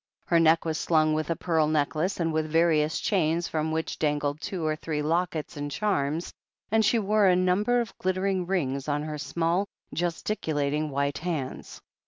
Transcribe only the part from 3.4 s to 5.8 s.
from which dangled two or three lockets and